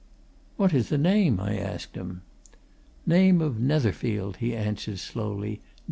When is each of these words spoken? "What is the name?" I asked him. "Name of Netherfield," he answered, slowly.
"What 0.57 0.73
is 0.73 0.89
the 0.89 0.97
name?" 0.97 1.39
I 1.39 1.59
asked 1.59 1.93
him. 1.95 2.23
"Name 3.05 3.39
of 3.39 3.59
Netherfield," 3.59 4.37
he 4.37 4.55
answered, 4.55 4.97
slowly. 4.97 5.61